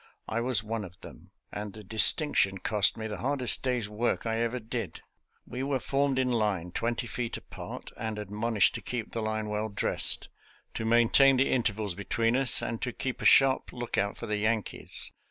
[0.27, 4.25] I was one of them, and the dis tinction cost me the hardest day's work
[4.25, 5.03] I ever did.
[5.45, 9.69] We were formed in line, twenty feet apart, and admonished to keep the line well
[9.69, 10.27] dressed,
[10.73, 15.11] to maintain the intervals between us, and to keep a sharp lookout for the Yankees.